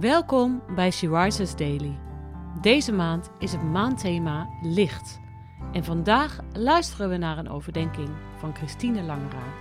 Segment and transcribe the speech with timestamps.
[0.00, 1.98] Welkom bij She Rises Daily.
[2.60, 5.20] Deze maand is het maandthema licht.
[5.72, 8.08] En vandaag luisteren we naar een overdenking
[8.38, 9.54] van Christine Langeraar.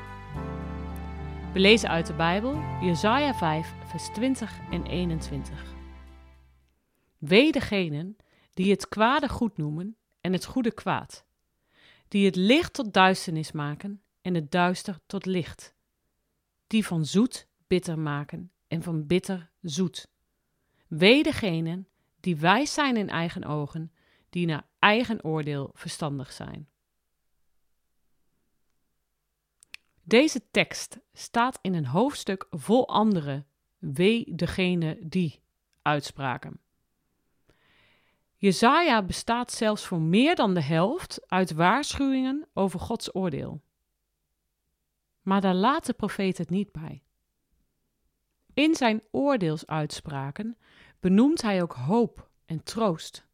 [1.53, 5.73] We lezen uit de Bijbel Jesaja 5, vers 20 en 21.
[7.17, 8.17] Wee degenen
[8.53, 11.25] die het kwade goed noemen en het goede kwaad,
[12.07, 15.75] die het licht tot duisternis maken en het duister tot licht,
[16.67, 20.09] die van zoet bitter maken en van bitter zoet.
[20.91, 21.87] Wee degenen
[22.19, 23.91] die wijs zijn in eigen ogen,
[24.29, 26.69] die naar eigen oordeel verstandig zijn.
[30.03, 33.45] Deze tekst staat in een hoofdstuk vol andere
[33.77, 35.41] wee degene die
[35.81, 36.59] uitspraken.
[38.35, 43.61] Jezaja bestaat zelfs voor meer dan de helft uit waarschuwingen over Gods oordeel.
[45.21, 47.03] Maar daar laat de profeet het niet bij.
[48.53, 50.57] In zijn oordeelsuitspraken
[50.99, 53.27] benoemt hij ook hoop en troost.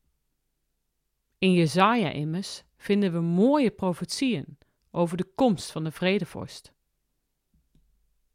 [1.37, 4.57] In Jezaja immers vinden we mooie profetieën
[4.91, 6.73] over de komst van de vredevorst.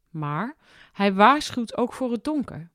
[0.09, 0.55] Maar
[0.91, 2.71] hij waarschuwt ook voor het donker.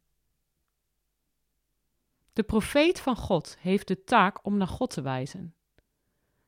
[2.32, 5.54] De profeet van God heeft de taak om naar God te wijzen,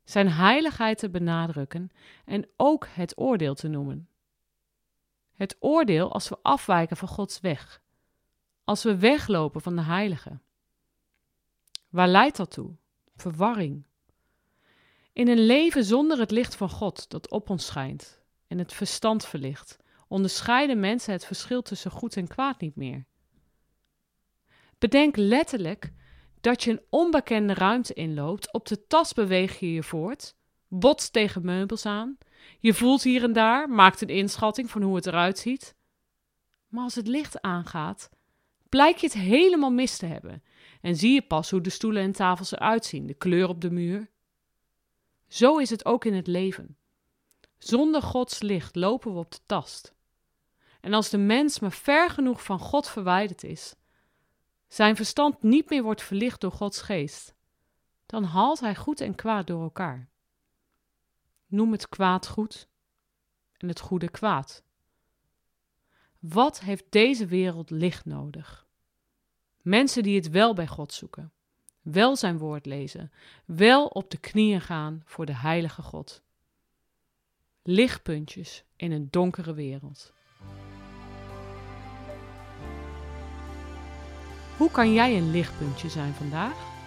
[0.05, 1.91] zijn heiligheid te benadrukken
[2.25, 4.10] en ook het oordeel te noemen.
[5.41, 7.83] Het oordeel als we afwijken van Gods weg,
[8.65, 10.41] als we weglopen van de Heilige.
[11.89, 12.77] Waar leidt dat toe?
[13.17, 13.87] Verwarring.
[15.13, 19.27] In een leven zonder het licht van God dat op ons schijnt en het verstand
[19.27, 19.77] verlicht,
[20.09, 23.05] onderscheiden mensen het verschil tussen goed en kwaad niet meer.
[24.79, 25.93] Bedenk letterlijk
[26.41, 30.35] dat je een onbekende ruimte inloopt, op de tas beweeg je je voort,
[30.71, 32.19] botst tegen meubels aan,
[32.59, 35.75] je voelt hier en daar, maakt een inschatting van hoe het eruit ziet.
[36.69, 38.11] Maar als het licht aangaat,
[38.69, 40.43] blijk je het helemaal mis te hebben
[40.81, 43.71] en zie je pas hoe de stoelen en tafels eruit zien, de kleur op de
[43.71, 44.11] muur.
[45.29, 46.77] Zo is het ook in het leven.
[47.59, 49.95] Zonder Gods licht lopen we op de tast.
[50.81, 53.75] En als de mens maar ver genoeg van God verwijderd is,
[54.69, 57.35] zijn verstand niet meer wordt verlicht door Gods geest,
[58.07, 60.09] dan haalt hij goed en kwaad door elkaar.
[61.51, 62.69] Noem het kwaad goed
[63.57, 64.63] en het goede kwaad.
[66.19, 68.67] Wat heeft deze wereld licht nodig?
[69.63, 71.33] Mensen die het wel bij God zoeken,
[71.83, 73.13] wel zijn woord lezen,
[73.45, 76.23] wel op de knieën gaan voor de heilige God.
[77.63, 80.13] Lichtpuntjes in een donkere wereld.
[84.57, 86.80] Hoe kan jij een lichtpuntje zijn vandaag?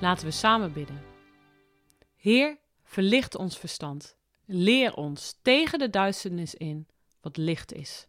[0.00, 1.00] Laten we samen bidden.
[2.16, 4.16] Heer, verlicht ons verstand.
[4.44, 6.86] Leer ons tegen de duisternis in
[7.20, 8.06] wat licht is.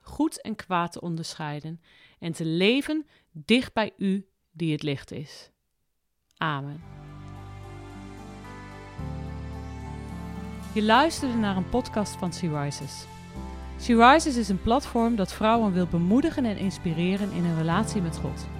[0.00, 1.80] Goed en kwaad te onderscheiden
[2.18, 5.50] en te leven dicht bij U die het licht is.
[6.36, 6.82] Amen.
[10.74, 13.04] Je luisterde naar een podcast van Sea Rises.
[13.76, 18.16] Sea Rises is een platform dat vrouwen wil bemoedigen en inspireren in hun relatie met
[18.16, 18.59] God.